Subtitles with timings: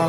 [0.00, 0.08] တော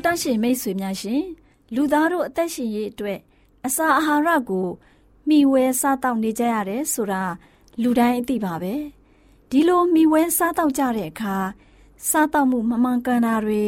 [0.00, 1.22] ်တန့်ရှင်မိတ်ဆွေများရှင်
[1.74, 3.18] လူသားတို့အသက်ရှင်ရေးအတွက်
[3.66, 4.68] အစာအာဟာရကို
[5.28, 7.22] မျှဝဲစားတောက်နေကြရတယ်ဆိုတာ
[7.82, 8.74] လူတိုင်းအသိပါပဲ
[9.50, 11.36] ဒီလိုမျှဝဲစားတောက်ကြတဲ့အခါ
[12.08, 13.64] စားတောက်မှုမမှန်ကန်တာတွေ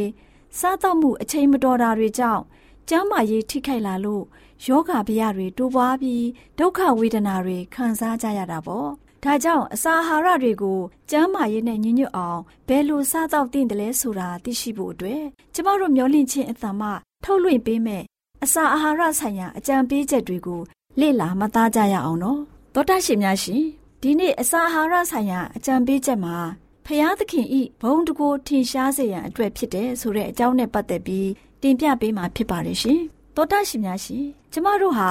[0.61, 2.43] စားတောက်မှုအချိန်မတော်တာတွေကြောင့်
[2.89, 4.25] ကျန်းမာရေးထိခိုက်လာလို့
[4.67, 6.27] ယောဂဗျာတွေတိုးပွားပြီး
[6.59, 8.89] ဒုက္ခဝေဒနာတွေခံစားကြရတာပေါ့
[9.25, 10.79] ဒါကြောင့်အစာအာဟာရတွေကို
[11.11, 15.23] ကျန်းမာရေးနဲ့ညီညွတ်အောင်ဘယ်လိုစားသောက်သင့်တယ်လဲဆိုတာသိရှိဖို့အတွက်
[15.55, 16.83] ကျမတို့မျှဝင့်ခြင်းအတ္တမ
[17.25, 18.05] ထုတ်လွှင့်ပေးမယ်
[18.45, 20.61] အစာအာဟာရဆိုင်ရာအကြံပေးချက်တွေကို
[21.01, 22.41] လေ့လာမှတ်သားကြရအောင်နော်
[22.75, 23.63] သောတာရှင်များရှင်
[24.03, 26.37] ဒီနေ့အစာအာဟာရဆိုင်ရာအကြံပေးချက်မှာ
[26.91, 31.29] ဖျားသခင်ဤဘုံတကိုထင်ရှားစေရန်အတွက်ဖြစ်တယ်ဆိုတဲ့အကြောင်းနဲ့ပတ်သက်ပြီး
[31.63, 33.01] တင်ပြပေးမှာဖြစ်ပါတယ်ရှင်
[33.37, 35.11] သောတာရှင်များရှင်ကျမတို့ဟာ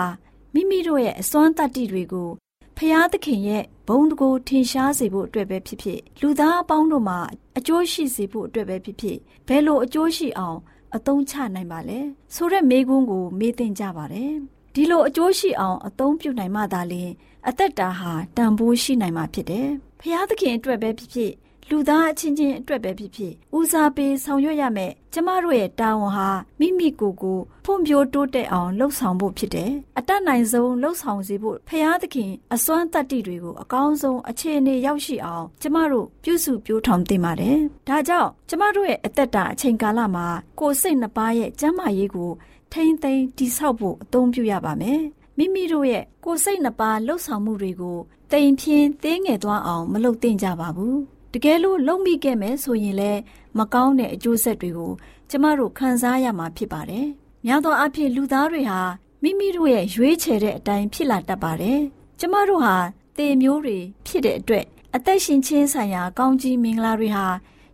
[0.54, 2.30] မိမိတို့ရဲ့အစွမ်းတတ္တိတွေကို
[2.78, 7.20] ဖျားသခင်ရဲ့ဘုံတကိုထင်ရှားစေဖို့အတွက်ပဲဖြစ်ဖြစ်လူသားအပေါင်းတို့မှာ
[7.58, 9.18] အကျိုးရှိစေဖို့အတွက်ပဲဖြစ်ဖြစ်
[9.48, 10.58] ဘယ်လိုအကျိုးရှိအောင်
[10.96, 12.00] အသုံးချနိုင်ပါလဲ
[12.36, 14.34] ဆိုတဲ့မေးခွန်းကိုမေးသင်ကြပါတယ်
[14.74, 17.12] ဒီလိုအကျိုးရှိအောင်အသုံးပြုနိုင်မှသာလျှင်
[17.48, 19.68] အသက်တာဟာတန်ဖိုးရှိနိုင်မှာဖြစ်တယ်
[20.02, 21.34] ဖျားသခင်အတွက်ပဲဖြစ်ဖြစ်
[21.72, 26.30] လူသားအချင်းချင်းအတွက်ပဲဖြစ်ဖြစ်ဦးစားပေးဆောင်ရွက်ရမယ်ကျမတို့ရဲ့တာဝန်ဟာ
[26.60, 40.28] မိမိကိုယ်ကိုဖွံ့ဖြိုးတိုးတက်အောင်လှုပ်ဆောင်ဖို့ဖြစ်တယ်အတတ်နိုင်ဆုံးလှုပ်ဆောင်စေဖို့ဖရာသခင်အစွမ်းတတ္တိတွေကိုအကောင်းဆုံးအခြေအနေရောက်ရှိအောင်ကျမတို့ပြုစုပြောင်းထောင်သင့်ပါတယ်ဒါကြောင့်ကျမတို့ရဲ့အသက်တာအချိန်ကာလမှာ
[40.60, 42.32] ကိုယ်စိတ်နှစ်ပါးရဲ့ကျန်းမာရေးကို
[42.72, 45.02] ထိမ့်သိမ်းတည်ဆောက်ဖို့အသုံးပြုရပါမယ်
[45.38, 47.98] မိမိတို့ရဲ့ကိုယ်စိတ်နှစ်ပါးလှုပ်ဆောင်မှုတွေကို
[48.32, 53.22] တိမ်ဖြင်းသေးငယ်သွားအောင်မလုပ်သင့်ကြပါဘူး တကယ်လို့လုံမိခဲ့မယ်ဆိုရင်လည်း
[53.58, 54.92] မကောင်းတဲ့အကျိုးဆက်တွေကို
[55.30, 57.08] ကျမတို့ခံစားရမှာဖြစ်ပါတယ်။
[57.46, 58.80] များသောအားဖြင့်လူသားတွေဟာ
[59.24, 61.80] မိမိတို့ရဲ့ရွေးချယ်တဲ့အတိုင်းဖြစ်လာတတ်ပါတယ်။
[62.20, 62.76] ကျမတို့ဟာ
[63.18, 64.66] တေမျိုးတွေဖြစ်တဲ့အတွက်
[64.96, 67.26] အသက်ရှင်ခြင်းဆိုင်ရာကောင်းကြီးမင်္ဂလာတွေဟာ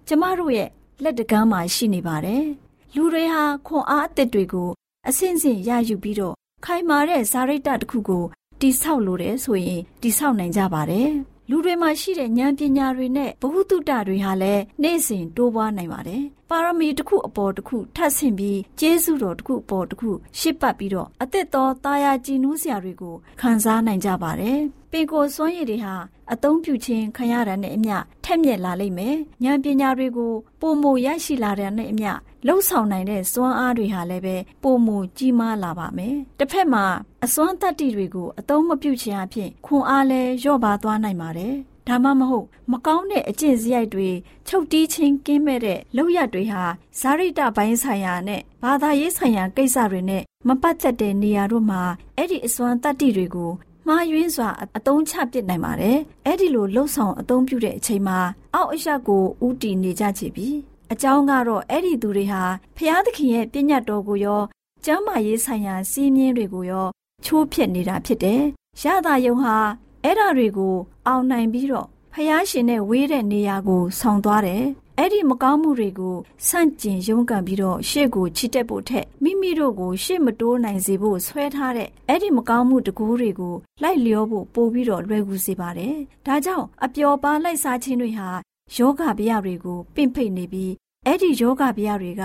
[0.07, 0.69] ကျမတို့ရဲ့
[1.03, 2.43] လက်တကမ်းမှာရှိနေပါတယ်။
[2.95, 4.69] လူတွေဟာခွန်အားအသစ်တွေကို
[5.07, 6.35] အဆင့်ဆင့်ရယူပြီးတော့
[6.65, 8.23] ခိုင်မာတဲ့ဇာရိတတစ်ခုကို
[8.61, 11.09] တိဆောက်လိုတယ်ဆိုရင်တိဆောက်နိုင်ကြပါတယ်။
[11.49, 24.59] လူတွေမှာရှိတဲ့ဉာဏ်ပညာတွေနဲ့ဘ ഹു တုတတွေဟာလည်းနေ့စဉ်တိုးပွားနိုင်ပါတယ်။ပါရမီတစ်ခုအပေါ်တစ်ခုထပ်ဆင့်ပြီးကျေးဇူးတော်တစ်ခုအပေါ်တစ်ခုရှစ်ပတ်ပြီးတော့အသက်တော်တာယာကြည်နူးစရာတွေကိုခံစားနိုင်ကြပါတယ်။
[24.91, 25.95] ပင်ကိုယ်စွမ်းရည်တွေဟာ
[26.31, 27.95] အသုံးပြုခြင်းခံရတာနဲ့အမျှ
[28.25, 32.11] ထက်မြက်လာလိမ့်မယ်။ဉာဏ်ပညာတွေကိုပုံမရရှိလာတဲ့နဲ့အမျှ
[32.47, 36.85] လှုပ်ဆောင်နိုင်တဲ့စွမ်းအားတွေဟာလည်းပဲပုံမကြီးမားလာပါမယ်။တစ်ဖက်မှာ
[37.25, 41.55] အစွမ်းတတ္တိတွေကိုအသုံးမပြုခြင်းအဖြစ်ခွန်အားလည်းလျော့ပါသွားနိုင်ပါတယ်။
[41.87, 44.09] ဒါမှမဟုတ်မကောင်းတဲ့အကျင့်စရိုက်တွေ
[44.47, 46.63] ချုပ်တီးခြင်းကင်းမဲ့တဲ့လောက်ရတွေဟာ
[46.99, 51.81] ဇာရိတပိုင်းဆိုင်ရာနဲ့ဘာသာရေးဆိုင်ရာကိစ္စတွေနဲ့မပတ်သက်တဲ့နေရာတို့မှာ
[52.17, 53.51] အဲ့ဒီအစွမ်းတတ္တိတွေကို
[53.87, 58.19] မှားယွင်းစွာအသုံးချပစ်နိုင်ပါတယ်။အဲ့ဒီလိုလှုပ်ဆောင်အသုံးပြုတဲ့အချိန်မှာ
[58.55, 60.47] အောက်အရက်ကိုဥတီနေကြချပြီ။
[60.91, 62.43] အကြောင်းကတော့အဲ့ဒီသူတွေဟာ
[62.77, 64.41] ဖျားသခင်ရဲ့ပြည့်ညတ်တော်ကိုရော
[64.85, 66.87] ကျမ်းမာရေးဆိုင်ရာစီးမြင်းတွေကိုရော
[67.25, 68.41] ချိုးဖျက်နေတာဖြစ်တယ်။
[68.81, 69.57] ရတာယုံဟာ
[70.05, 70.75] အဲ့ဓာတွေကို
[71.07, 74.63] အောင်နိုင်ပြီးတော့ဖျားရှင်နဲ့ဝေးတဲ့နေရာကိုဆောင်သွားတယ်
[74.97, 76.15] အဲ့ဒီမကောင်းမှုတွေကို
[76.47, 85.95] ဆန့်ကျင်ရုန်းကန်ပြီးတော့ရှေ့ကိုချီတက်ဖို့ထက်မိမိတို့ကိုရှေ့မတိုးနိုင်စေဖို့ဆွဲထားတဲ့အဲ့ဒီမကောင်းမှုတကူတွေကိုလိုက်လျောဖို့ပို့ပြီးတော့လွယ်ကူစေပါတယ်။
[86.25, 88.29] ဒါကြောင့်အပျော်ပါလိုက်စားခြင်းတွေဟာ
[88.75, 90.71] ယောဂဗျာတွေကိုပင့်ဖိတ်နေပြီး
[91.05, 92.23] အဲ့ဒီယောဂဗျာတွေက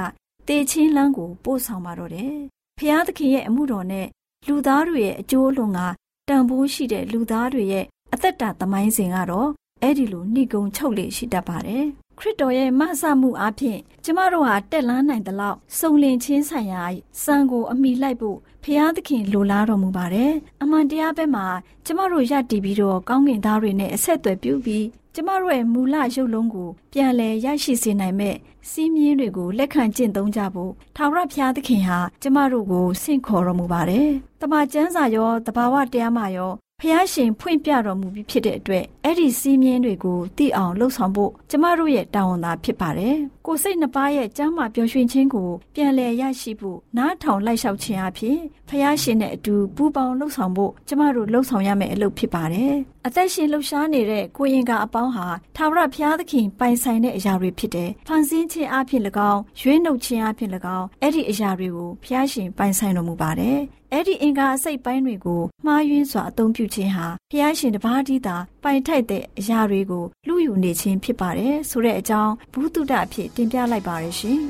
[0.48, 2.34] တေချင်းလန်းကိုပို့ဆောင်ပါတော့တယ်။
[2.78, 4.06] ဖျားသခင်ရဲ့အမှုတော်နဲ့
[4.46, 5.80] လူသားတွေရဲ့အကျိုးလွန်က
[6.28, 7.84] တန်ဖိုးရှိတဲ့လူသားတွေရဲ့
[8.14, 9.48] အသက်တာသမိုင်းစဉ်ကတော့
[9.82, 11.84] အဲ့ဒီလိုနှိကုံချုပ်လေရှိတတ်ပါတယ်
[12.18, 16.84] ခရစ်တော်ရဲ့မဆမှုအဖြစ်ကျမတို့ဟာတက်လန်းနိုင်သလောက်စုံလင်ချင်းဆိုင်ရာ
[17.24, 20.32] စံကိုအမိလိုက်ဖို့ဖျားသခင်လိုလားတော်မူပါတယ်
[20.62, 21.46] အမှန်တရားဘက်မှာ
[21.86, 24.84] ကျမတို့ယက်တည်ပြီးတော့ကောင်းကင်သားတွေနဲ့အဆက်အသွယ်ပြုပြီး
[25.20, 28.36] ကျမတို့ရဲ့မူလရုပ်လုံးကိုပြန်လည်ရရှိစေနိုင်မဲ့
[28.70, 34.08] စီးမြင်းတွေကိုလက်ခံကျင့်သုံးကြဖို့ထာဝရဘုရားသခင်ဟာကျမတို့ကိုဆင့်ခေါ်တော်မူပါတယ်။
[34.40, 43.16] တမန်ကျမ်းစာရောတဘာဝတရားမှာရောဖះရှင်ဖွင့်ပြတော်မူပြီးဖြစ်တဲ့အတွက်အဲ့ဒီစီးမြင်းတွေကိုသိအောင်လှုပ်ဆောင်ဖို့ကျမတို့ရဲ့တာဝန်သာဖြစ်ပါတယ်။
[43.50, 52.74] ကိုယ်စိတ်နှစ်ပါးရဲ့ကျမ်းမာပျော်ရွှင်ခြင်းကိုပြန်လည်ရရှိဖို့နားထောင်လိုက်လျှောက်ခြင်းအဖြစ်ဖះရှင်နဲ့အတူပူးပေါင်းလှုပ်ဆောင်ဖို့ကျမတို့လှုပ်ဆောင်ရမယ့်အလုပ်ဖြစ်ပါတယ်။
[53.06, 63.58] အသက်ရှင်လှုပ်ရှားနေတဲ့ကိုရင်ကအပေါင်းဟာထာဝရဘုရားသခင်ပိုင်ဆိုင်တဲ့အရာတွေဖြစ်တယ်။ဖန်ဆင်းခြင်းအဖြစ်၎င်းရွေးနှုတ်ခြင်းအဖြစ်၎င်းအဲ့ဒီအရာတွေကိုဘုရားရှင်ပိုင်ဆိုင်တော်မူပါတယ်။
[63.92, 68.36] အဲ့ဒီအင်္ဂါအစိတ်ပိုင်းတွေကိုမှားယွင်းစွာအသုံးပြုခြင်းဟာဖျားရှင်တပါးတည်းသာ
[68.70, 74.40] ပိုင်ထိုက်တဲ့အရာတွေကိုလူယူနေခြင်းဖြစ်ပါတယ်ဆိုတဲ့အကြောင်းဘုသူတအဖြစ်တင်ပြလိုက်ပါရရှင်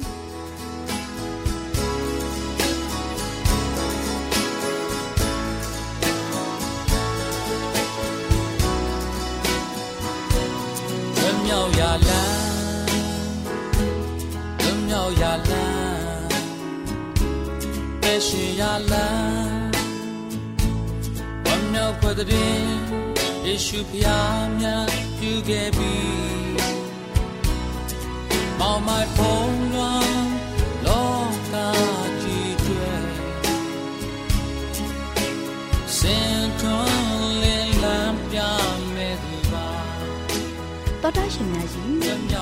[11.45, 18.63] မြောက်ရလန်းမြောက်ရလန်းရှိရ
[18.93, 19.71] လန်း
[21.45, 23.08] ဝမ်းမြောက်ဖွယ်တဲ့
[23.51, 24.87] ယေရှုဖျားများ
[25.19, 25.95] ပြုခဲ့ပြီ
[28.61, 30.27] မောင်မိုင်ဖုံးလွန်
[30.87, 31.13] လော
[31.53, 31.55] က
[32.23, 32.89] ကြီးတွေ
[35.99, 38.39] စင်ထွန်းလင်းလန်းပြ
[38.95, 39.69] မဲ့သူပါ
[41.03, 41.89] တော်တာရှင်များရှင်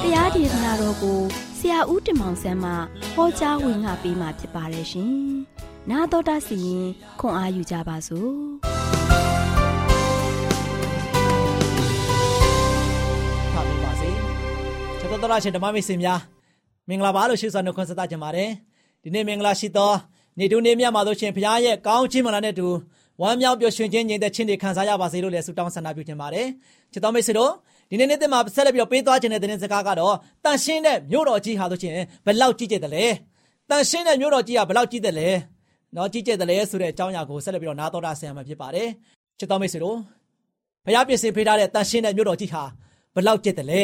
[0.04, 1.20] တရားဒေသနာတော်ကို
[1.58, 2.72] ဆရာဦးတင်မောင်ဆန်းမှ
[3.14, 5.14] ဟောကြားဝင်ငါပေးมาဖြစ်ပါတယ်ရှင်
[5.90, 6.86] နာတော်တာစီရင်
[7.20, 8.95] ခွန်အားယူကြပါစို့
[15.22, 16.20] တော်တော်ရှင်ဓမ္မမိတ်ဆွေများ
[16.88, 18.50] မင်္ဂလာပါလို့ရှိစွာနှုတ်ခွန်းဆက်သကြပါတယ်
[19.02, 19.92] ဒီနေ့မင်္ဂလာရှိသော
[20.38, 22.66] နေ့တူနေ့မြတ်မှာလို့ရှင်ဘုရားရဲ့ကောင်းချီးမလာတဲ့တူ
[23.20, 26.46] ဝမ်းမြောက်ပျော်ရွှင်ခြင်းညီတဲ့ချင်းတွေခံစားရပါစေလို့လည်းဆုတောင်းဆန္ဒပြုခြင်းပါတယ်
[26.92, 27.52] ချစ်တော်မိတ်ဆွေတို့
[27.90, 30.14] ဒီနေ့နေ့သစ်မှာဆက်လက်ပြီးတော့ပေးသွားခြင်းတဲ့သတင်းစကားကတော့
[30.44, 31.92] တန်ရှင်းတဲ့မြို့တော်ကြီးဟာဆိုရှင်
[32.26, 33.04] ဘယ်လောက်ကြီးကျယ်တယ်လဲ
[33.70, 35.28] တန်ရှင်းတဲ့မြို့တော်ကြီးကဘယ်လောက်ကြီးတယ်လဲ
[35.96, 38.88] နော်ကြီးကျယ်တယ်လဲဆိုတဲ့အကြောင်းအရာကိုဆက်လက်ပြီးတော့နားတော်တာဆင်ရမှာဖြစ်ပါတယ်
[39.38, 39.96] ချစ်တော်မိတ်ဆွေတို့
[40.84, 42.62] ဘုရားပြင်ဆင်ပေးထားတဲ့တန်ရှင်းတဲ့မြို့တော်ကြီးဟာ
[43.14, 43.80] ဘလောက်ကျယ်တယ်လဲ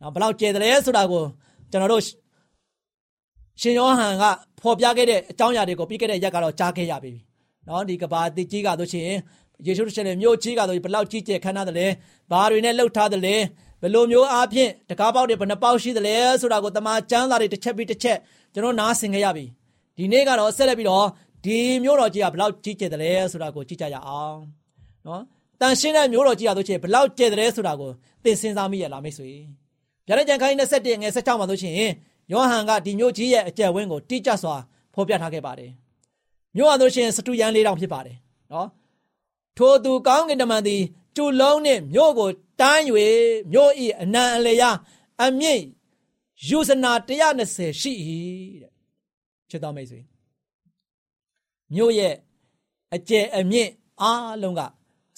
[0.00, 1.24] နော်ဘလောက်ကျယ်တယ်လဲဆိုတာကို
[1.70, 2.02] ကျွန်တော်တို့
[3.60, 4.24] ရှင်ယောဟန်က
[4.60, 7.12] ဖော်ပြခဲ့တဲ့အကြောင်းအရာတွေကိုပြီးခဲ့တဲ့ရက်ကတော့ကြားခဲ့ရပြီ
[7.68, 9.08] နော်ဒီကဘာတိကြီးကဆိုရှင်
[9.66, 11.86] ယေရှုရှင်ရဲ့မြို့ကြီးကဆိုဘလောက်ကြီးကျယ်ခမ်းနားတယ်လဲ
[12.30, 13.36] ဘာတွေနဲ့လှုပ်ထားတယ်လဲ
[13.82, 18.18] ဘယ်လိုမျိုးအားဖြင့်တကားပေါက်တွေဘယ်နှပေါက်ရှိတယ်လဲဆိုတာကိုတမန်ကျမ်းစာတွေတစ်ချက်ပြီးတစ်ချက်
[18.52, 19.44] ကျွန်တော်နားဆင်ခဲ့ရပြီ
[19.96, 21.06] ဒီနေ့ကတော့ဆက်လက်ပြီးတော့
[21.44, 24.38] ဒီမျိုးတော်ကြီးကဘလောက်ကြီးကျယ်တယ်လဲဆိုတာကိုကြည့်ကြရအောင်
[25.06, 25.22] နော်
[25.60, 27.90] တန်ရှင်းတဲ့မျိုးတော်ကြီးရဆိုချင်ဘလောက်ကျယ်တယ်လဲဆိုတာကို
[28.24, 29.30] သင်စဉ်းစားမိရလားမိတ်ဆွေ
[30.08, 31.74] ဗျာဒိတ်ကြံခိုင်း27ငယ်16မှာဆိုရှင်
[32.32, 34.56] ယောဟန်ကဒီမျိုးကြီးရဲ့အကျယ်ဝန်းကိုတိကျစွာ
[34.94, 35.70] ဖော်ပြထားခဲ့ပါတယ်
[36.56, 38.16] မျိုးဟာဆိုရှင်စတူယန်လေးတောင်ဖြစ်ပါတယ်
[38.52, 38.68] နော်
[39.56, 40.82] ထိုသူကောင်းကင်တမန်သည်
[41.16, 42.28] ကျူလုံးနှင့်မြို့ကို
[42.60, 42.82] တန်း၍
[43.52, 44.70] မြို့ဤအနံအလျာ
[45.24, 45.62] အမြင့်
[46.48, 47.92] ယူဇနာ120ရှိ၏
[48.62, 48.72] တဲ့
[49.50, 50.00] ချစ်တော်မိတ်ဆွေ
[51.74, 52.14] မြို့ရဲ့
[52.94, 53.70] အကျယ်အမြင့်
[54.02, 54.60] အားလုံးက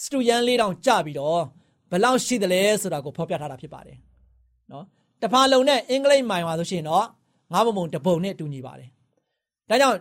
[0.02, 1.42] စတူယန်လေးတောင်ကြပြီးတော့
[1.90, 3.98] ဘယ်လောက်ရှိသလဲဆိုတာကိုဖော်ပြထားတာဖြစ်ပါတယ်
[4.72, 4.84] နော်
[5.22, 7.06] တဖာလုံနဲ့အင်္ဂလိပ်မိုင်ပါဆိုရှင်တော့
[7.52, 8.88] ငါးပုံပုံတပုံနဲ့တူညီပါတယ်
[9.68, 9.98] ဒါကြောင့်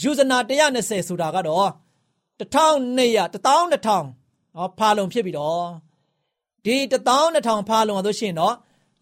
[0.00, 1.70] ယူဇနာ120ဆိုတာကတော့
[2.40, 4.04] 1200 12000
[4.56, 5.64] နော်ဖာလုံဖြစ်ပြီးတော့
[6.64, 8.54] ဒီ12000ဖာလုံဆိုရှင်တော့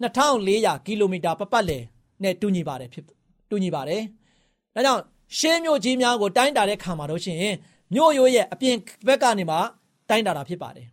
[0.03, 1.85] 2400ကီလိုမီတာပတ်ပတ်လည်
[2.23, 3.05] နဲ့တူညီပါတယ်ဖြစ်
[3.51, 4.03] တူညီပါတယ်
[4.75, 5.03] ဒါကြောင့်
[5.39, 7.39] ရှင်းမြို့ကြီးများကိုတိုင်းတာတဲ့ခါမှာတော့ရှင်
[7.95, 9.57] မြို့ရိုးရဲ့အပြင်ဘက်ကနေမှ
[10.09, 10.87] တိုင်းတာတာဖြစ်ပါတယ်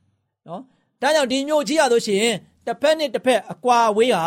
[0.47, 0.61] နော်
[1.01, 4.25] ဒါကြောင့်ဒီမြို့ကြီးရလို့ရှိရင် တစ်ဖက်နဲ့တစ်ဖက်အကွာဝေးဟာ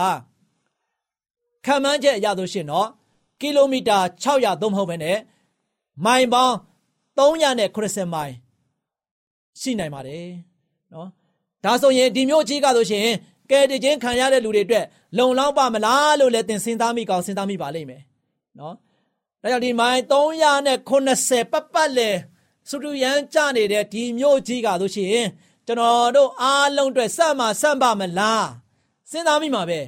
[1.65, 2.89] ခံမှန်းချက်ရလို့ရှိရင်တော့
[3.41, 5.19] ကီလိုမီတာ600သုံးမဟုတ်ပဲနဲ့
[6.05, 6.55] မိုင်ပေါင်း
[7.19, 8.33] 380မိုင်
[9.61, 10.27] ရှိနိုင်ပါတယ်
[10.93, 11.09] နော်
[11.65, 13.07] ဒါဆိုရင်ဒီမြို့ကြီးကဆိုရှင်
[13.51, 14.87] ကဲတခြင်းခံရတဲ့လူတွေအတွက်
[15.19, 18.03] လုံလောက်ပါမလားလို့လည်းသင်စဉ်းစားမိကောင်းစဉ်းစားမိပါလိမ့်မယ်
[18.59, 18.75] နော်
[19.43, 22.11] ဒါကြောင့်ဒီမိုင်380ပတ်ပတ်လေ
[22.69, 25.27] စတူရန်ကြနေတဲ့ဒီမြို့ကြီးကဆိုရှင်
[25.69, 28.49] ကျွန်တော်တို့အားလုံးအတွက်စမှစမ်းပါမလား
[29.11, 29.81] စဉ်းစားမိမှာပဲ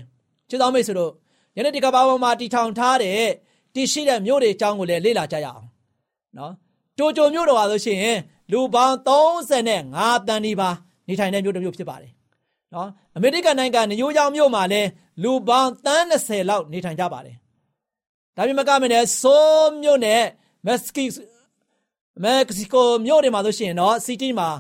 [0.49, 1.13] ချစ်တော်မိတ်ဆွေတို့
[1.57, 3.23] ယနေ့ဒီကဘာပေါ်မှာတည်ထောင်ထားတဲ့
[3.75, 5.65] တည်ရှိတဲ့မြို့တွေအကြောင်းကိုလည်းလေ့လာကြရအောင်
[6.39, 6.53] နော်
[6.99, 8.19] တိုဂျိုမြို့တော်ပါလို့ရှိရင်
[8.53, 8.97] လူပေါင်း
[9.61, 10.71] 35တန်းဒီပါ
[11.09, 12.13] နေထိုင်တဲ့မြို့တစ်မြို့ဖြစ်ပါတယ်
[12.75, 14.89] နော်အမေရိကန်နိုင်ငံနယူးယောက်မြို့မှာလည်း
[15.23, 17.37] လူပေါင်းတန်း20လောက်နေထိုင်ကြပါတယ်
[18.37, 20.23] ဒါပေမဲ့ကမင်းနဲ့ဆိုးမြို့နဲ့
[20.67, 21.05] မက်စကီ
[22.25, 24.51] မက္ကဆီကိုမြို့တွေမှာဆိုရှင်တော့စီတီမှာ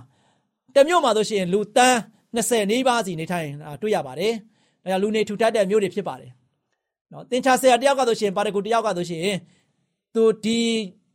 [0.75, 1.99] တမြို့မှာဆိုရှင်လူတန်း
[2.37, 3.49] 20နီးပါးစီနေထိုင်
[3.83, 4.33] တွေ့ရပါတယ်။
[4.83, 6.31] ဒါကြောင့်လူနေထူထပ်တဲ့မြို့တွေဖြစ်ပါတယ်။
[7.13, 9.37] နော်တင်ချာဆရာတယောက်ကဆိုရှင်ပါရဂူတယောက်ကဆိုရှင်
[10.15, 10.59] သူဒီ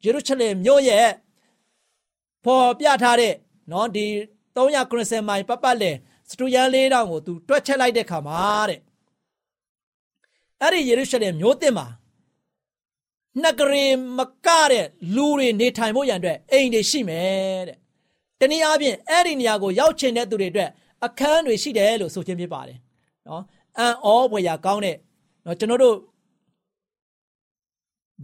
[0.03, 1.07] ယေရုရှလင်မြို့ရဲ့
[2.45, 3.33] ပေါ်ပြထားတဲ့
[3.71, 4.05] နော်ဒီ
[4.55, 5.95] 390မိုင်ပတ်ပတ်လည်
[6.29, 8.79] စတူယန်လေးတောင်ကိုသူတွက်ချက်လိုက်တဲ့ခါမှာတဲ့
[10.61, 11.87] အဲ့ဒီယေရုရှလင်မြို့တင်မှာ
[13.41, 13.85] နှစ်ကရေ
[14.17, 14.85] မကတဲ့
[15.15, 17.77] လူတွေနေထိုင်ဖို့ရန်အတွက်အိမ်တွေရှိမယ်တဲ့
[18.39, 20.69] တနည်းအားဖြင့်အဲ့ဒီနေရာကိုရောက်ချင်တဲ့သူတွေအတွက်
[21.05, 22.77] အခန်းတွေရှိတယ်လို့ဆိုခြင်းဖြစ်ပါတယ်
[23.27, 23.43] နော်
[23.77, 24.95] အန်အောဘွေရာကောင်းတဲ့
[25.45, 25.95] နော်ကျွန်တော်တို့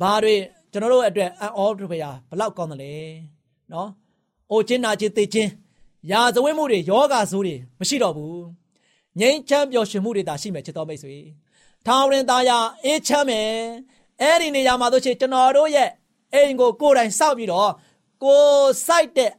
[0.01, 0.36] ဘာတွေ
[0.72, 2.94] ကျွန်တော်တို့အတွက်အန်အောဘွေရာဘလောက်ကောင်းတယ်လဲ
[3.74, 3.89] နော်
[4.51, 5.51] အိုချင်းနာချင်းသိချင်း
[6.12, 8.44] ရာဇဝတ်မှုတွေယောဂဆိုးတွေမရှိတော့ဘူး
[9.20, 11.15] ငြိမ်းချမ်းပျော်ရွှင်မှုတွေသာရှိမယ်ချစ်တော်မိတ်ဆွေ
[11.86, 13.50] ထာဝရင်သားယာအေးချမ်းမယ်
[14.22, 15.89] အဲ့ဒီနေရာမှာတို့ချေကျွန်တော်တို့ရဲ့
[16.34, 17.72] အိမ်ကိုကိုယ်တိုင်စောက်ပြီးတော့
[18.24, 18.44] ကို
[18.86, 19.32] စိုက်တဲ့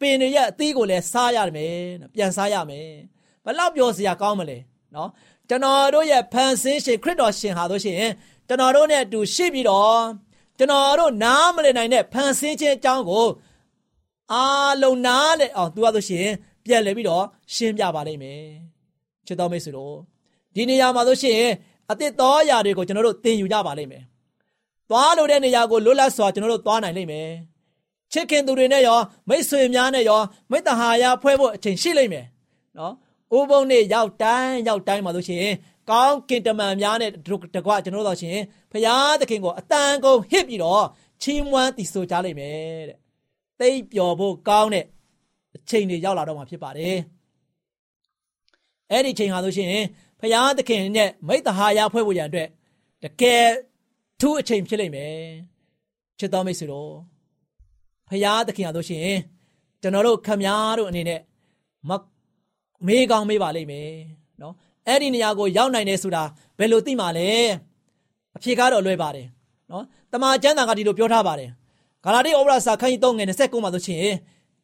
[0.00, 1.76] ပင်တွေရဲ့အသီးကိုလည်းစားရမယ်
[2.14, 2.88] ပြန်စားရမယ်
[3.44, 4.58] ဘလောက်ပြောစရာကောင်းမလဲ
[4.94, 5.10] နော်
[5.48, 7.96] ကျွန်တော်တို့ရဲ့ဖန်ဆင်းရှင်ခရစ်တော်ရှင်ဟာတို့ရှင်
[8.48, 10.00] ကျွန်တော်တို့နဲ့အတူရှိပြီးတော့
[10.58, 13.26] ကျွန်တော်တို့နားမလည်နိုင်တဲ့ဖန်ဆင်းခြင်းအကြောင်းကို
[14.32, 16.28] အားလုံးနားလေအောင်သူကဆိုရှင်
[16.64, 17.24] ပြန်လဲပြီးတော့
[17.54, 18.42] ရှင်းပြပါလိမ့်မယ်
[19.26, 19.94] ချစ်တော်မိတ်ဆွေတို့
[20.54, 21.40] ဒီနေရာမှာဆိုရှင်
[21.90, 24.02] အသစ်တော်အရာတွေကိုကျွန်တော်တို့သင်ယူကြပါလိမ့်မယ်
[24.90, 27.28] သွားလို့တဲ့နေရာကိုလွတ်လပ်စွာကျွန်တော်တို့သွားနိုင်လိမ့်မယ်
[28.12, 28.98] ချစ်ခင်သူတွေနဲ့ရော
[29.28, 32.26] မိတ်ဆွေများနဲ့ရောမိတ္တဟာယဖွဲ့ဖို့အချိန်ရှိလိမ့်မယ်
[32.78, 32.94] နော်
[33.38, 35.46] ဥပုံနဲ့ရောက်တိုင်းရောက်တိုင်းမှာဆိုရှင်
[35.90, 37.10] ကောင်းကင်တမန်များနဲ့
[37.56, 38.38] တကွကျွန်တော်တို့ဆိုရှင်
[38.72, 40.84] ဖရာသခင်ကိုအတန်ကုန်ဟစ်ပြီးတော့
[41.22, 42.98] ချီးမွမ်းတည်ဆိုကြလိမ့်မယ်တဲ့
[43.60, 44.84] သိပျော်ဖို့ကောင်းတဲ့
[45.56, 46.98] အချိန်တွေရောက်လာတော့မှာဖြစ်ပါတယ်
[48.90, 49.72] အဲ့ဒီချိန်ဟာဆိုရှင်
[50.20, 52.48] ဖရာသခင်နဲ့မိတ္တဟာယဖွဲ့ဖို့ရန်အတွက်
[53.04, 53.48] တကယ်
[54.20, 55.16] ထူးအချိန်ဖြစ်လိမ့်မယ်
[56.18, 56.92] ချစ်တော်မိတ်ဆွေတို့
[58.10, 59.16] ဖရာသခင်ဟာဆိုရှင်
[59.82, 61.20] ကျွန်တော်တို့ခမည်းတော်အနေနဲ့
[61.88, 61.90] မ
[62.86, 63.90] မေးကောင်းမေးပါလိမ့်မယ်
[64.42, 64.54] နော်
[64.86, 66.22] အဲ့ဒီနေရာကိုရောက်နိုင်တယ်ဆိုတာ
[66.58, 67.28] ဘယ်လိုသိမှာလဲ
[68.36, 69.26] အဖြေကတော့လွယ်ပါတယ်
[69.70, 71.50] နော်တမန်ကျမ်းစာကဒီလိုပြောထားပါတယ်
[72.04, 74.04] ဂါလာတိဩဝါဒစာခန်းကြီး3ငယ်29မှာဆိုရှင်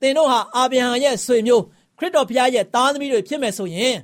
[0.00, 1.62] သင်တို့ဟာအာဗြဟံရဲ့ဆွေမျိုး
[1.98, 3.94] ခရစ်တော်ဘုရားရဲ့သားသမီးတွေဖြစ်မယ်ဆိုရင်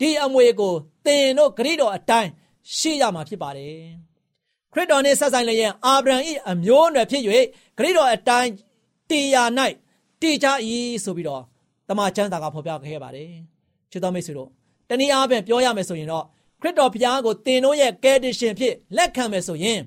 [0.00, 0.74] ဒီအမွေကို
[1.06, 2.30] သင်တို့ဂရိတော်အတိုင်း
[2.76, 3.76] ရှိရမှာဖြစ်ပါတယ်
[4.72, 6.16] ခရစ်တော်နဲ့ဆက်ဆိုင်လျက်အာဗြဟံ၏
[6.48, 7.22] အမျိုးအနွယ်ဖြစ်၍
[7.78, 8.50] ဂရိတော်အတိုင်း
[9.10, 9.50] တရား၌
[10.20, 10.48] တည်ကြ၏
[11.04, 11.42] ဆိုပြီးတော့
[11.88, 13.30] တမန်ကျမ်းစာကဖော်ပြခဲ့ပါတယ်
[13.90, 14.50] ချစ်တော်မိတ်ဆွေတို့
[14.88, 16.24] တနည်းအားဖြင့်ပြောရမယ်ဆိုရင်တော့
[16.60, 19.80] ခရစ်တော်ဘုရားကိုသင်တို့ရဲ့ကယ်တင်ရှင်ဖြစ်လက်ခံမယ်ဆိုရင်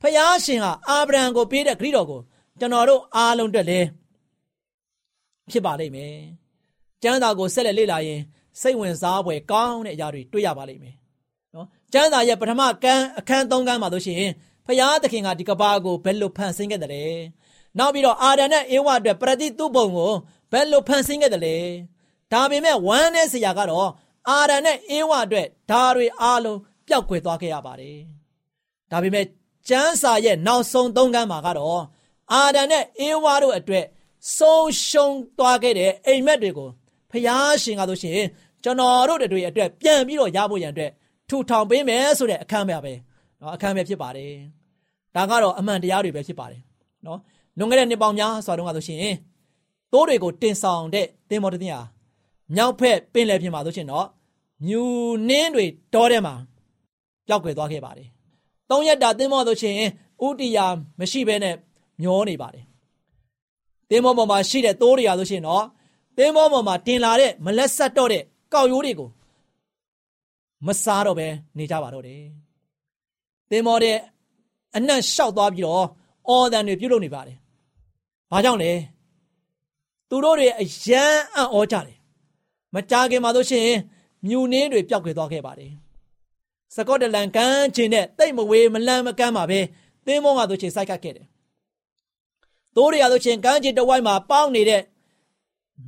[0.00, 2.20] ဖယားရှင်ဟာအာဗြဟံကိုပေးတဲ့ဂရိတော်ကို
[2.60, 3.86] ကျွန်တော်တို့အားလုံးအတွက်လည်း
[5.50, 6.14] ဖြစ်ပါလိမ့်မယ်။
[7.02, 8.20] ကျမ်းစာကိုဆက်လက်လေ့လာရင်
[8.60, 10.94] စိတ်ဝင်စားဖွယ်ကောင်းတဲ့အရာတွေတွေ့ရပါလိမ့်မယ်။
[11.54, 14.30] နော်။ကျမ်းစာရဲ့ပထမကန်းအခန်း၃ကန်းမှာဆိုရှင်
[14.66, 17.04] ဖယားသခင်ကဒီကဘာကိုဘယ်လိုဖန်ဆင်းခဲ့တယ်လဲ။
[17.77, 20.13] နောက်ပြီးတော့အာဒံနဲ့အေဝါအတွက်ပရတိသူ့ဘုံကို
[20.51, 21.55] ဘယ်လိုဖန်ဆင်းခဲ့တယ်လဲ။
[22.31, 23.89] ဒါပေမဲ့ဝမ်းနဲ့ဆရာကတော့
[24.29, 27.97] အာဒံနဲ့အေဝါအတွက်ဒါတွေအားလုံးပျောက်ကွယ်သွားခဲ့ရပါတယ်။
[28.91, 29.25] ဒါပေမဲ့
[29.69, 31.81] ကျမ်းစာရဲ့နောက်ဆုံးသုံးကမ်းမှာကတော့
[32.33, 33.85] အာဒံနဲ့အေဝါတို့အတွက်
[34.37, 36.69] ဆုံးရှုံးသွားခဲ့တဲ့အိမ်မက်တွေကို
[37.11, 38.21] ဖျားရှင်ကဆိုရှင်
[38.63, 40.91] ကျွန်တော်တို့တွေအတွက်ပြန်ပြီးတော့ရဖို့ရန်အတွက်
[41.29, 42.93] ထူထောင်ပေးမယ်ဆိုတဲ့အခမ်းပဲပဲ
[43.39, 44.33] เนาะအခမ်းပဲဖြစ်ပါတယ်
[45.15, 46.61] ဒါကတော့အမှန်တရားတွေပဲဖြစ်ပါတယ်
[47.03, 47.17] เนาะ
[47.58, 49.00] လွန်ခဲ့တဲ့နှစ်ပေါင်းများစွာတုန်းကဆိုရှင်
[49.92, 51.82] တိုးတွေကိုတင်ဆောင်တဲ့သင်္ဘောတစ်သင်းဟာ
[52.54, 54.06] မြောက်ဖက်ပင်လယ်ပြင်မှာဆိုရှင်တော့
[54.66, 54.82] မြူ
[55.28, 56.34] နှင်းတွေတောထဲမှာ
[57.26, 58.08] ပျောက်ကွယ်သွားခဲ့ပါတယ်
[58.70, 59.74] သုံးရက်တာသင်္ဘောဆိုရှင်
[60.26, 60.66] ဥတီယာ
[61.00, 61.54] မရှိဘဲနဲ့
[62.02, 62.64] မျောနေပါတယ်
[63.90, 65.64] သင်္ဘောပေါ်မှာရှိတဲ့သိုးတွေရာဆိုရှင်တော့
[66.18, 68.22] သင်္ဘောပေါ်မှာတင်လာတဲ့မလက်ဆက်တော့တဲ့
[68.52, 69.08] ကောက်ရိုးတွေကို
[70.66, 71.26] မစားတော့ပဲ
[71.58, 72.22] နေကြပါတော့တယ်
[73.50, 73.96] သင်္ဘောတဲ့
[74.76, 75.86] အနက်လျှောက်သွားပြီးတော့
[76.28, 77.36] အော်တန်တွေပြုတ်လို့နေပါတယ်
[78.30, 78.72] ဘာကြောင့်လဲ
[80.08, 81.96] သူတို့တွေအယမ်းအံ့ဩကြတယ်
[82.74, 83.68] မကြခင်မှာဆိုရှင်
[84.26, 85.72] မြူနှင်းတွေပျောက်ကွယ်သွားခဲ့ပါတယ်
[86.74, 89.60] စကော့တလန်ကမ်းခြေနဲ့တိတ်မဝေးမလန့်မကမ်းပါပဲ
[90.06, 91.26] သင်းမောကဆိုချင်စိုက်ကတ်ခဲ့တယ်။
[92.76, 94.82] တိုးရရဆိုချင်ကမ်းခြေတဝိုက်မှာပေါင်းနေတဲ့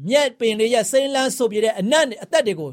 [0.09, 2.71] မြက်ပင်လေးရဲ့စိမ့်လန်းဆိုပြတဲ့အနက်အသက်တွေကို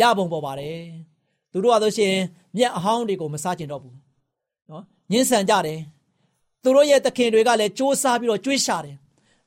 [0.00, 0.78] ရပုံပေါ်ပါတယ်။
[1.52, 2.14] သူတို့ကဆိုရှင်
[2.56, 3.94] မြက်အဟောင်းတွေကိုမစားကျင်တော့ဘူး။
[4.70, 5.80] နော်ညှင်းဆန်ကြတယ်။
[6.62, 8.96] သူတို့ရဲ့သခင်တွေကလည်းစူးစားပြီးတော့ကြွေးရှာတယ်။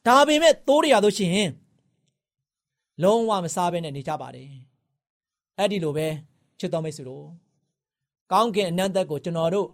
[0.09, 1.49] ဒါပေမဲ့တိုးရရဆိုရှင်
[3.03, 4.51] လုံးဝမစားဘဲနဲ့နေကြပါတယ်။
[5.57, 6.07] အဲ့ဒီလိုပဲ
[6.59, 7.25] ချစ်တော်မိတ်ဆွေတို့
[8.31, 9.67] ကောင်းကင်အနန္တကိုကျွန်တော်တို့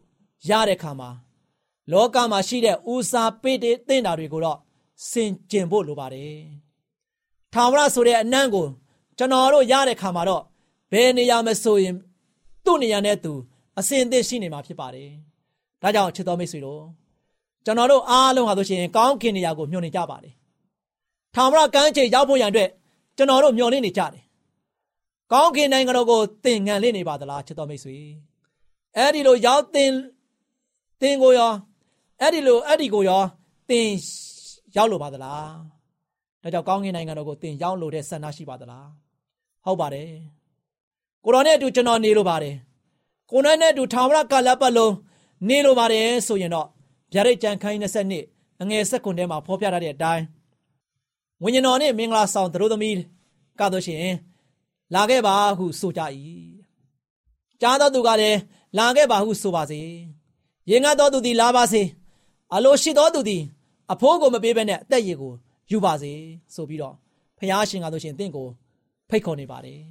[0.50, 1.10] ရတဲ့ခါမှာ
[1.92, 4.60] လောကမှာရှိတဲ့ဦးစားပေးတဲ့သင်တာတွေကိုတော့
[5.10, 6.36] စင်ကျင်ဖို့လိုပါတယ်။
[7.54, 8.66] ထာဝရဆိုတဲ့အနံ့ကို
[9.18, 10.44] ကျွန်တော်တို့ရတဲ့ခါမှာတော့
[10.92, 11.96] ဘယ်နေရာမဆိုရင်
[12.66, 13.34] သူ့နေရာနဲ့သူ
[13.80, 15.10] အစင်အသင့်ရှိနေမှာဖြစ်ပါတယ်။
[15.82, 16.84] ဒါကြောင့်ချစ်တော်မိတ်ဆွေတို့
[17.66, 20.34] ကျွန်တော်တို့အားလုံးဟာဆိုရှင်ကောင်းကင်နေရာကိုမျှော်နေကြပါတယ်။
[21.36, 22.70] ထာဝရကမ်းခြေရောက်ဖို့ရန်အတွက်
[23.18, 24.24] ကျွန်တော်တို့မျှော်လင့်နေကြတယ်။
[25.32, 27.98] ကောင်းကင်နိုင်ငံတော်ကိုသင်ငံလင့်နေပါသလားချစ်တော်မိတ်ဆွေ။
[28.98, 29.92] အဲ့ဒီလိုရောက်သင်
[31.02, 31.54] သင်ကိုရော
[32.22, 33.24] အဲ့ဒီလိုအဲ့ဒီကိုရော
[33.70, 33.88] သင်
[34.76, 35.46] ရောက်လို့ပါသလား။
[36.44, 38.86] ဒါကြောင့်ကောင်းကင်နိုင်ငံတော်ကိုသင်ရောက်လို့တဲ့ဆန္ဒရှိပါသလား။
[39.66, 40.10] ဟုတ်ပါတယ်။
[41.24, 42.56] ကိုတော်နဲ့အတူကျွန်တော်နေလို့ပါတယ်။
[43.32, 44.94] ကိုနဲ့နဲ့အတူထာဝရကာလပတ်လုံး
[45.50, 46.68] နေလို့ပါတယ်ဆိုရင်တော့
[47.16, 47.80] ဗျာဒိတ်ကြံခိုင်း
[48.22, 50.24] 22အငယ်ဆက်ကွန်ထဲမှာဖော်ပြထားတဲ့အတိုင်း
[51.44, 52.98] ဝိညာဉ်တော်နဲ့မင်္ဂလာဆောင်သူတို့သမီး
[53.60, 54.16] ကတော့ရှင်
[54.96, 56.02] လာခဲ့ပါဟုဆိုကြ၏
[57.62, 58.40] ကြားတော်သူကလည်း
[58.78, 59.82] လာခဲ့ပါဟုဆိုပါစေ
[60.70, 61.82] ရင်ငတ်တော်သူသည်လာပါစေ
[62.54, 63.44] အလိုရှိတော်သူသည်
[63.92, 65.34] အဖိုးကိုမပေးဘဲနဲ့အသက်ရည်ကို
[65.72, 66.12] ယူပါစေ
[66.56, 66.96] ဆိုပြီးတော့
[67.38, 68.48] ဖះရှင်ကဆိုရှင်တင့်ကို
[69.10, 69.82] ဖိတ်ခေါ်နေပါတယ်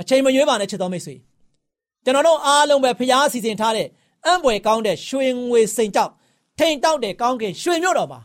[0.00, 1.16] အချိန်မရွေးပါနဲ့ချစ်တော်မိတ်ဆွေ
[2.04, 3.88] ကျွန်တော်တို့အားလုံးပဲဖះစီစဉ်ထားတဲ့
[4.26, 6.12] အံ့ဖွယ်ကောင်းတဲ့ရွှေငွေစိန်ကြောက်
[6.58, 8.20] ထိန်တောက်တဲ့ကောင်းကင်ရွှေမြို့တော်မှာ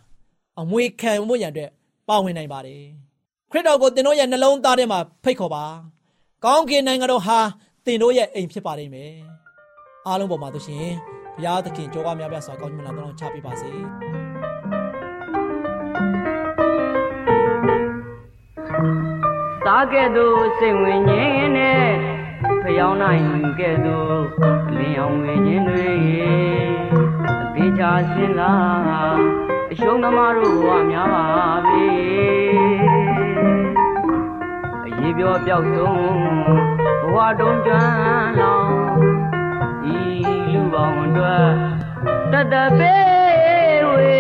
[0.59, 1.71] အမွေခံမှုရန်အတွက်
[2.07, 2.83] ပါဝင်နိုင်ပါတယ်
[3.51, 5.63] ခရစ်တော်ကိုသင်တို့ရဲ့နှလုံးသားထဲမှာဖိတ်ခေါ်ပါ
[6.45, 7.39] ကောင်းကင်နိုင်ငံတော်ဟာ
[7.85, 9.13] သင်တို့ရဲ့အိမ်ဖြစ်ပါလိမ့်မယ်
[10.07, 10.87] အားလုံးပေါ်မှာသူရှင်
[11.35, 13.69] ဘုရားသခင်ကြောကားများပြစွာကောင်းချီးမင်္ဂလာတောင်းချပေးပါစေ
[19.65, 22.28] သားကဲ့သို့စိတ်ဝင်ငင်းနဲ့
[22.69, 23.25] ဖျောင်းနိုင်
[23.59, 24.21] ကဲ့သို့
[24.77, 25.89] လင်းအောင်ဝင်ခြင်းတွေ
[27.41, 28.53] အသေးချာစင်လာ
[29.71, 31.25] အရှုံးသမားတို့ဘဝများပါ
[31.67, 31.87] ပြီ
[34.85, 35.99] အရေးပြောပြောက်ဆုံး
[37.01, 38.71] ဘဝတုံးကျွမ်းလောင်
[39.95, 39.97] ဤ
[40.53, 41.49] လူပေါင်းအတွက်
[42.31, 44.17] တတပေးဝေ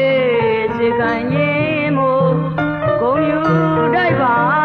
[0.77, 2.33] စေခံရင်မို့
[3.01, 3.41] ဂုံယူ
[3.95, 4.58] တိုက်ပါပဲ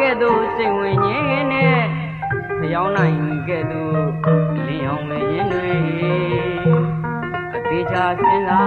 [0.00, 1.80] ကဲ့သို့စိတ်ဝင်ငင်းနဲ့
[2.60, 3.18] ဖျောင်းနိုင်
[3.48, 4.00] ကဲ့သို့
[4.66, 5.70] လင်းအောင်ဝင်ရင်တွေ
[7.54, 8.62] အသေးချာစင်လာ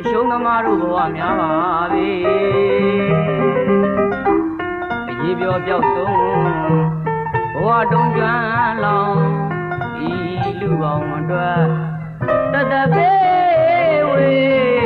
[0.00, 1.52] အရှုံးသမားတို့ဘဝများပါ
[1.92, 2.08] ပဲ
[5.08, 6.16] အရေးပြောပြောက်ဆုံး
[7.54, 9.20] ဘဝတုံးကျွမ်းလောင်
[10.08, 10.12] ဤ
[10.60, 11.62] လူပေါင်းအတွက်
[12.52, 14.79] တတပေးဝေ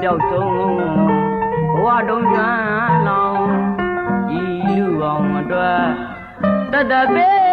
[0.00, 0.50] ပြောက်ဆုံး
[1.74, 3.48] ဘဝတုံးချမ်းလောင်
[4.40, 4.42] ဤ
[4.76, 5.86] လူအောင်အတွက်
[6.72, 7.45] တတပေး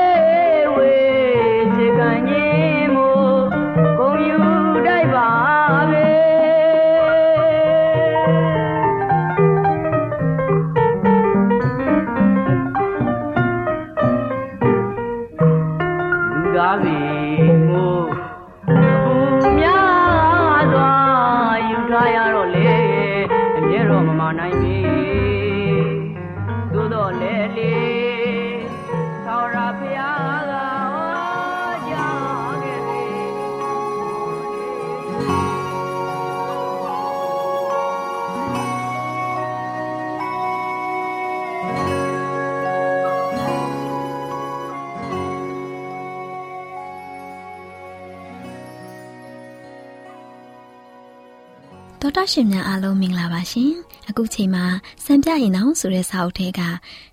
[52.31, 53.71] ရှင်များအားလုံးမင်္ဂလာပါရှင်။
[54.09, 54.65] အခုချိန်မှာ
[55.05, 56.61] စံပြရင်တောင်ဆိုတဲ့စာအုပ်ထဲက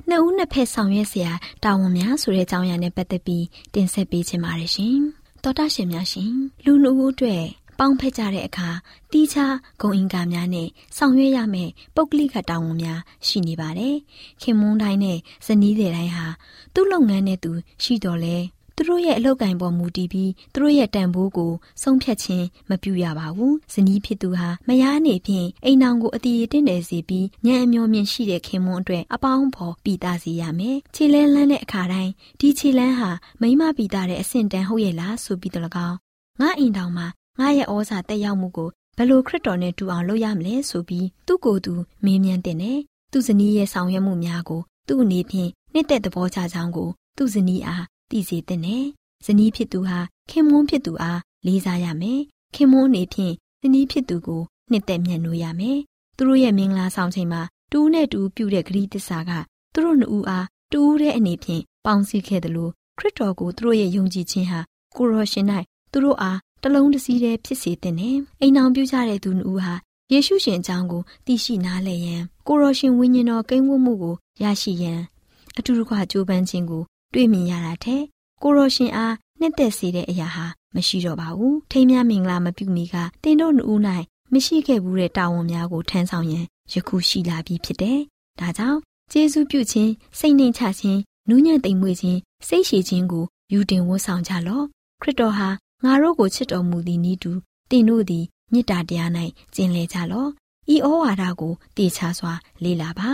[0.08, 1.32] နှစ်ဦးနှစ်ဖက်ဆောင်ရွက်စရာ
[1.64, 3.44] တာဝန်များဆိုတဲ့အကြောင်းအရာနဲ့ပတ်သက်ပြီး
[3.74, 4.96] တင်ဆက်ပေးချင်ပါတယ်ရှင်။
[5.42, 6.32] တောတာရှင်များရှင်
[6.64, 7.44] လူနှုတ်ဦးအတွက်
[7.78, 8.70] ပေါင်းဖက်ကြတဲ့အခါ
[9.12, 13.96] တီးခြားဂုံအင်္ကာများနဲ့ဆောင်ရွက်ရမယ့်ပုဂ္ဂလိကတာဝန်များရှိနေပါတယ်။
[14.42, 16.26] ခင်မွန်းတိုင်းနဲ့ဇနီးတွေတိုင်းဟာ
[16.74, 18.36] သူ့လုပ်ငန်းနဲ့သူရှိတော်လဲ
[18.82, 35.96] သူတို့ရဲ့အလုပ်ကင်ပေါ်မူတည်ပြီးသူတို့ရဲ့တန်ဖိုးကိုဆုံးဖြတ်ခြင်းမပြုရပါဘူး။ဇနီးဖြစ်သူဟာမယားအနေဖြင့်အိမ်နောင်ကိုအတီးတင့်တယ်စေပြီးညံအမျောမြင့်ရှိတဲ့ခင်မွန်းအတွက်အပေါင်းဖော်ပြီးသားစေရမယ်။ခြေလန်းလန်းတဲ့အခါတိုင်းဒီခြေလန်းဟာမိမပြီးသားတဲ့အဆင့်တန်းဟုတ်ရဲ့လားဆိုပြီးတော့လကောင်း
[36.40, 37.06] ငါအိမ်တောင်မှာ
[37.40, 41.72] ငါရဲ့ဩဇာတက်ရောက်မှုကိုဘယ်လိုခရစ်တော်နဲ့တူအောင်လုပ်ရမလဲဆိုပြီးသူ့ကိုယ်သူ
[42.04, 42.78] မေးမြန်းတင်တယ်။
[43.12, 48.84] သူ့ဇနီးရဲ့ဆောင်ရွက်မှုများကိုသူ့အနေဖြင့်နှစ်သက်သဘောကျကြောင်းကိုသူ့ဇနီးအား သိစေတဲ့နဲ့
[49.24, 49.98] ဇနီးဖြစ်သူဟာ
[50.30, 52.20] ခင်မွန်းဖြစ်သူအားလေးစားရမယ်
[52.54, 55.78] ခင်မွန်းအနေဖြင့်ဇနီးဖြစ်သူကိုနှစ်သက်မြတ်နိုးရမယ်
[56.16, 57.42] သူတို့ရဲ့မင်္ဂလာဆောင်ချိန်မှာ
[57.72, 59.30] တူးနဲ့တူးပြုတဲ့ဂရီးတစ္ဆာက
[59.72, 64.60] သူတို့နှစ်ဦးအားတူးတဲ့အနေဖြင့်ပေါင်းစည်းခဲ့တယ်လို့ခရစ်တော်ကိုသူတို့ရဲ့ယုံကြည်ခြင်းဟာ
[64.96, 65.46] ကိုရောရှင်၌
[65.92, 69.74] သူတို့အားတလုံးတစည်းတည်းဖြစ်စေတဲ့နဲ့အိမ်အောင်ပြုကြတဲ့သူနှစ်ဦးဟာ
[70.12, 75.00] ယေရှုရှင်အကြောင်းကိုသိရှိနားလည်ရန်ကိုရောရှင်ဝိညာဉ်တော်ကိန်းဝတ်မှုကိုရရှိရန်
[75.58, 78.02] အတူတကွကြိုးပမ်းခြင်းကို တွေ့မြင်ရတာတဲ့
[78.42, 83.80] ကိုရောရှင်အားနှစ်သက်စေတဲ့အရာဟာမရှိတော့ပါဘူးထိမ်းများမင်္ဂလာမပြုမီကတင်းတို့နှူး၌
[84.32, 87.98] မရှိခဲ့ဘူးတဲ့တာဝန်များကိုထမ်းဆောင်ရန်ယခုရှိလာပြီဖြစ်တယ်
[88.40, 88.78] ဒါကြောင့်
[89.12, 92.18] ကျေးဇူးပြုခြင်းစိတ်နှိမ်ချခြင်းနူးညံ့သိမ်မွေ့ခြင်း
[92.48, 94.64] စိတ်ရှည်ခြင်းကိုယူတင်ဝတ်ဆောင်ကြလော့
[95.02, 95.48] ခရစ်တော်ဟာ
[95.84, 97.32] ငါတို့ကိုချစ်တော်မူသည်နည်းတူ
[97.70, 99.10] တင်တို့သည်မေတ္တာတရား၌
[99.54, 100.30] ကျင်လည်ကြလော့
[100.74, 103.10] ဤဩဝါဒကိုတေချာစွာလေ့လာပါ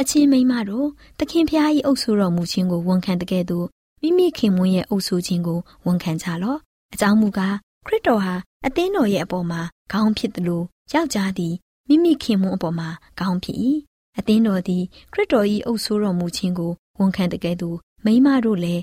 [0.00, 3.66] အချင်းမိမတို့သခင်ဖျား၏အုပ်ဆိုတော်မူခြင်းကိုဝန်ခံတဲ့ကဲ့သို့
[4.02, 6.58] မိမိခင်မွန်းရဲ့အုပ်ဆိုခြင်းကိုဝန်ခံကြလော့
[6.92, 7.56] အကြောင်းမူကား
[7.86, 8.34] ခရစ်တော်ဟာ
[8.66, 9.60] အသင်းတော်ရဲ့အပေါ်မှာ
[9.92, 11.54] ခေါင်းဖြစ်တယ်လို့ယောက်ျားသည်
[11.88, 13.58] မိမိခင်မွန်းအပေါ်မှာခေါင်းဖြစ်၏
[14.18, 14.82] အသင်းတော်သည်
[15.12, 18.82] ခရစ်တော်၏အုပ်ဆိုတော်မူခြင်းကိုဝန်ခံတဲ့ကဲ့သို့မိမတို့လည်း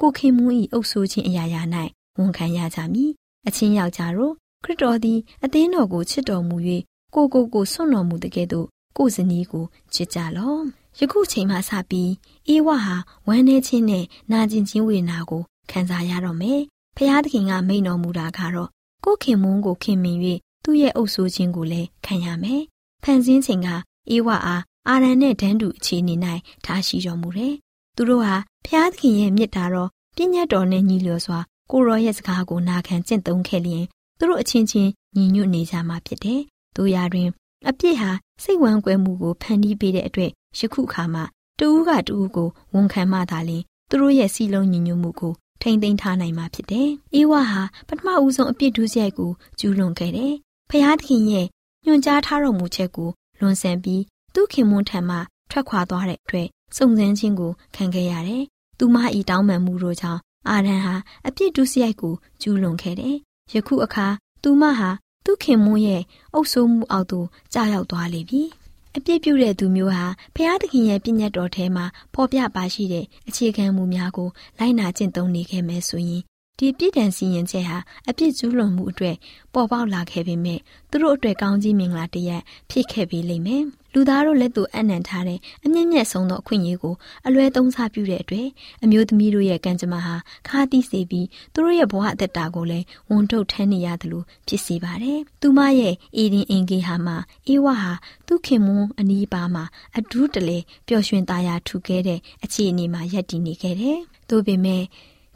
[0.00, 1.62] ကိုခင်မွန်း၏အုပ်ဆိုခြင်းအရာရာ၌
[2.18, 3.10] ဝန်ခံရကြမည်
[3.46, 6.56] အချင်းယောက်ျားတို့ခရစ်တော်သည်အသင်းတော်ကိုချစ်တော်မူ၍
[7.14, 10.62] ကိုကိုကိုဆွံ့တော်မူတဲ့ကဲ့သို့ ကိုဇနီးကိုချစ်ကြလော့
[10.98, 12.12] ယခုချိန်မှစပြီး
[12.48, 16.60] အေဝဟာဝမ်းနေခြင်းနဲ့နာကျင်ခြင်းဝေဒနာကိုခံစားရတော့မယ်
[16.96, 18.68] ဖျားသခင်ကမိန်တော်မူတာကတော့
[19.04, 20.18] ကိုခင်မုန်းကိုခင်မင်၍
[20.64, 22.62] သူ့ရဲ့အုပ်ဆိုးခြင်းကိုလည်းခံရမယ်
[23.02, 23.68] ဖန်ဆင်းချိန်က
[24.10, 26.14] အေဝအားအာရန်နဲ့ဒန်းတူအခြေအနေ၌
[26.64, 27.54] ထားရှိတော်မူတယ်
[27.96, 31.38] သူတို့ဟာဖျားသခင်ရဲ့မြစ်တာတော့ပြည့်ညတ်တော်နဲ့ညီလျော်စွာ
[31.70, 33.84] ကိုရောရဲ့စကားကိုနာခံကျင့်သုံးခဲ့လျင်
[34.18, 36.40] သူတို့အချင်းချင်းညီညွတ်နေကြမှာဖြစ်တယ်။
[36.76, 37.28] တို့ရာတွင်
[37.68, 38.10] အပြစ်ဟာ
[38.42, 41.24] စိတ်ဝမ်းကွဲမှုကိုဖန်တီးပေးတဲ့အတွက်ယခုခါမှာ
[41.58, 50.32] တူးကတူးကိုဝန်ခံမှသာလျှင်သူတို့ရဲ့စီလုံးညီညွတ်မှုကိုထိမ့်သိမ်းထားနိုင်မှာဖြစ်တယ်။အေဝါဟာပထမဦးဆုံးအပြစ်ဒုစရိုက်ကိုကျူးလွန်ခဲ့တယ်။
[50.70, 51.46] ဖျားသခင်ရဲ့
[51.84, 54.02] ညွှန်ကြားထားတော်မူချက်ကိုလွန်ဆန်ပြီး
[54.34, 55.16] သူ့ခင်မွန်းထံမှ
[55.50, 58.42] ထွက်ခွာသွားတဲ့အတွက်စုံစမ်းခြင်းကိုခံခဲ့ရတယ်။
[58.78, 60.94] သူမဤတောင်းပန်မှုတို့ကြောင့်အာရန်ဟာ
[61.26, 63.16] အပြစ်ဒုစရိုက်ကိုကျူးလွန်ခဲ့တယ်။
[63.54, 64.06] ယခုအခါ
[64.42, 64.90] သူမဟာ
[65.24, 66.02] သူ့ခင်မွန်းရဲ့
[66.34, 68.42] အုပ်ဆိုးမှုအောက်သို့ကြာရောက်သွားလေပြီ။
[68.96, 71.84] အပြစ်ပြုတဲ့သူမျိုးဟာဖျားသခင်ရဲ့ပြည့်ညတ်တော်ထဲမှာ
[72.14, 76.22] ဖော်ပြပါရှိတဲ့အခြေခံမူများကိုလိုက်နာကျင့်သုံးနေခဲ့မယ်ဆိုရင်
[76.58, 79.16] ဒီပြည့်တန်စီရင်ချက်ဟာအပြစ်ကျူးလွန်မှုအတွက်
[79.54, 83.62] ပေါ်ပေါက်လာခဲ့ပေမဲ့သူတို့အတွက်ကောင်းကြီးမင်္ဂလာတရက်ဖြစ်ခဲ့ပြီလိမ့်မယ်။
[83.92, 86.94] လူသားတို့လက်သူအနံထားတဲ့အမြင့်မြတ်ဆုံးသောအခွင့်အရေးကို
[87.26, 88.48] အလွဲသုံးစားပြုတဲ့အတွက်
[88.84, 90.14] အမျိုးသမီးတို့ရဲ့ကံကြမ္မာဟာ
[90.48, 97.16] ခါတိစေပြီးသူတို့ရဲ့ဘဝအသက်တာကိုလည်းဝန်ထုတ်ထမ်းနေရတယ်လို့ဖြစ်စေပါတယ်။သူမရဲ့အေဒင်အင်ဂေဟာမှာ
[97.48, 97.92] အေဝါဟာ
[98.26, 99.64] သူခင်မွန်းအနီးပါမှာ
[99.98, 104.84] အဒူးတလေပျော်ရွှင်သားရာထူခဲ့တဲ့အခြေအနေမှာရပ်တည်နေခဲ့တယ်။သို့ပေမဲ့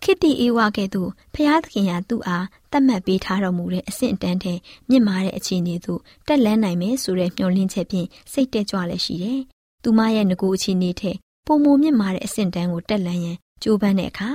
[0.02, 4.54] ခိတိအေဝါကဲ့သို့ဖျားသခင်ဟာသူ့အားတတ်မှတ်ပေးထားတော်မူတဲ့အဆင့်အတန်းထဲ
[4.88, 9.40] မြင့်မားတဲ့အခြေအနေသို့တက်လန်းနိုင်မယ်ဆိုတဲ့မျှော်လင့်ချက်ဖြင့်စိတ်တက်ကြွလည်းရှိတယ်။
[9.82, 14.30] သူမရဲ့ငကိုအခြေအနေထက်ပုံမမြင့်မားတဲ့အဆင့်တန်းကိုတက်လန်းရန်ကြိုးပမ်းတဲ့အခါ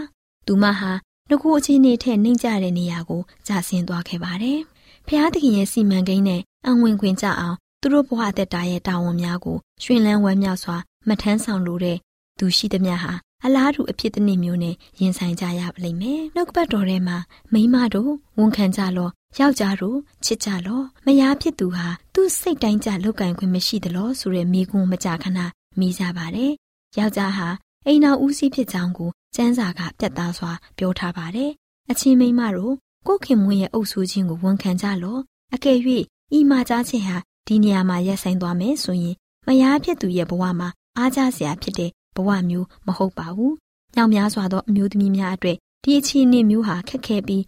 [0.48, 0.92] သူမဟာ
[1.30, 4.60] ငကိုအခြေအနေထက်နှိမ့်ကျတဲ့နေရာကိုကျဆင်းသွားခဲ့ပါတယ်။
[5.08, 11.98] ဖျားသခင်ရဲ့စီမံကိန်းနဲ့အံဝင်ခွင်ကြအောင်သူတို့ဘဝအသက်တာရဲ့တာဝန်များကိုရှင်လန်းဝမ်းမြောက်စွာမထမ်းဆောင်လိုတဲ့
[12.40, 13.14] သူရှိသမျှဟာ
[13.46, 17.18] အလားတူအဖြစ်တစ်နည်းမျိုးနဲ့ရင်ဆိုင်ကြရပါလိမ့်မယ်။နှုတ်ကပတ်တော်ထဲမှာ
[17.54, 25.40] မိမတို့ဝန်ခံကြလောယောက်ျားတို့ချစ်ကြလောမယားဖြစ်သူဟာသူ့စိတ်တိုင်းကြလောက်ကင်ခွင့်မရှိသလောဆိုတဲ့မိကွန်းမကြခဏ
[25.80, 26.52] မိကြပါတယ်။
[26.98, 27.48] ယောက်ျားဟာ
[27.86, 31.52] အိမ်တော်ဦးစီးဖြစ်ကြောင်းကိုစန်းစာကပြတ်သားစွာပြောထားပါတယ်။
[31.92, 32.74] အချင်းမိမတို့
[33.08, 35.18] ကိုခင်မွန်းရဲ့အုပ်ဆိုးခြင်းကိုဝန်ခံကြလော
[35.54, 35.78] အကယ်၍
[36.38, 39.16] ဤမှာကြားခြင်းဟာဒီနေရာမှာရက်ဆိုင်သွားမယ်ဆိုရင်
[39.48, 43.54] မယားဖြစ်သူရဲ့ဘဝမှာအားကြစရာဖြစ်တဲ့ ဘဝမျိုးမဟုတ်ပါဘူး။
[43.96, 47.44] ညောင်များစွာသောအမျိုးသမီးများအတွက်ဒီအခြေအနေမျိုးဟာခက်ခဲပြီး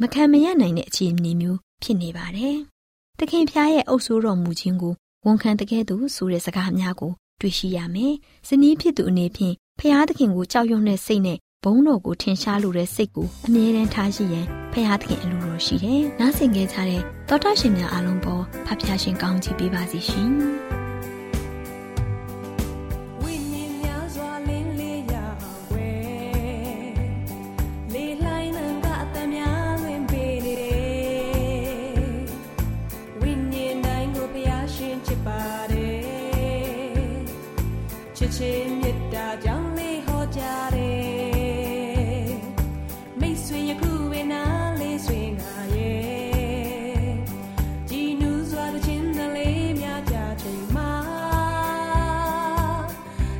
[0.00, 2.56] မခံမရနိုင်တဲ့အခြေအနေမျိုးဖြစ်နေပါတယ်။
[3.18, 4.94] တခင်ဖျားရဲ့အုပ်ဆိုးတော်မူခြင်းကို
[5.26, 8.14] ဝန်ခံတကယ်သူဆိုတဲ့စကားများကိုတွေ့ရှိရမယ်။
[8.48, 20.30] ဇနီးဖြစ်သူအနေဖြင့်ဖျားသခင်ကိုကြောက်ရွံ့တဲ့စိတ်နဲ့ဘုန်းတော်ကိုထင်ရှားလိုတဲ့စိတ်ကိုအမြဲတမ်းထားရှိရင်ဖျားသခင်အလိုတော်ရှိတယ်။နားဆင်ကြကြတဲ့သောတာရှင်များအားလုံးပေါ်ဖဖျားရှင်ကောင်းချီးပေးပါစီရှင်။
[38.40, 40.40] ချစ်ချင်းမေတ္တာကြောင့်လေးဟောကြ
[40.74, 42.30] တယ်
[43.20, 44.42] မိတ်ဆွေယခုဝေနာ
[44.80, 47.14] လေးဆွေငါရဲ့
[47.88, 50.92] ကြည်နူးစွာတဲ့ချင်းတလေးများကြချိန်မှာ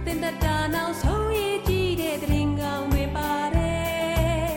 [0.04, 4.50] တင်တတာနောက်ဆုံးရည်ကြည့်တဲ့တရင်ကောင်းတွေပါတယ်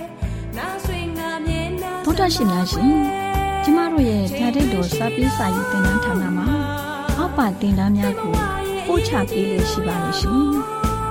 [0.57, 2.89] နောက်ဆွေငါမြင်နာဗုဒ္ဓရှင်များရှင်
[3.63, 6.47] ကျမတို့ရဲ့ဓာတ်တော်စာပေးစာယူသင်တန်းဌာနမှာ
[7.17, 8.62] အောက်ပါသင်တန်းများကို
[8.93, 10.43] ပို့ချပေးလို့ရှိပါလို့ရှင်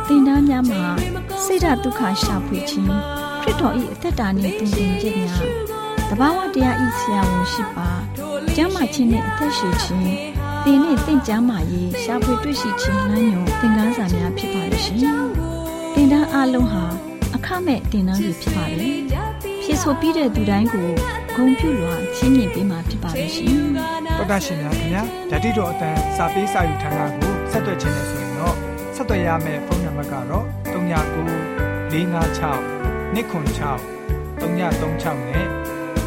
[0.07, 0.83] သင်တန်းများမှာ
[1.45, 2.89] စိတ်ဓာတ်ဒုက္ခရှာဖွေခြင်း
[3.43, 5.45] ခရစ်တော်၏အသက်တာနှင့်သင်သင်ခြင်းများ
[6.11, 7.89] တဘာဝတရားဤဆရာဝန်ရှိပါ
[8.57, 10.05] ကျမ်းမာခြင်းနှင့်အသက်ရှိခြင်း
[10.65, 14.99] သင်နှင့်သင်ကျမ်းမာရေးရှာဖွေတွေ့ရှိခြင်းလမ်းညွန်သင်ခန်းစာများဖြစ်ပါလို့ရှင်
[15.95, 16.85] သင်တန်းအလုံးဟာ
[17.37, 18.97] အခမဲ့သင်တန်းတွေဖြစ်ပါတယ်
[19.63, 20.89] ဖြစ်ဆိုပြီးတဲ့သူတိုင်းကို
[21.37, 23.49] ဂုံပြုလွှာချင်းမြင်ပေးမှာဖြစ်ပါလိမ့်ရှင်
[24.19, 28.57] တော်တာရှင်များခင်ဗျာဓာတိတော်အတန်းစာပေးစာယူဌာနကို ဆက်သွယ်ခြင်းနဲ့ဆိုရင်တော့
[28.97, 31.95] ဆက်သွယ်ရမယ့်ဖုန်းနံပါတ်ကတော့39 656
[33.13, 33.81] 296
[34.41, 35.47] 336နဲ့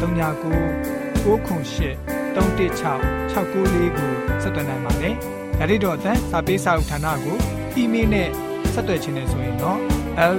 [0.00, 5.14] 98 316 694ကိုဆက်သွယ်နိုင်ပါတယ်
[5.58, 7.38] ဓာတိတော်အတန်းစာပေးစာယူဌာနကို
[7.76, 8.28] အီးမေးလ်နဲ့
[8.74, 9.78] ဆက်သွယ်ခြင်းနဲ့ဆိုရင်တော့
[10.18, 10.36] l a l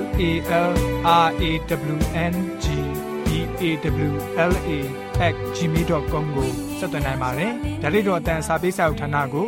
[0.65, 0.71] r
[1.41, 1.51] a
[1.93, 1.97] w
[2.31, 2.65] n g
[3.25, 3.63] b a
[4.07, 4.11] w
[4.51, 4.69] l a
[5.57, 9.47] @gmail.com ကိုဆက်သွင်းနိုင်ပါတယ်။ဒါ့အပြင်တော့အတန်းစာပေးစာဥထာဏာကို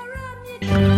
[0.61, 0.90] Bye.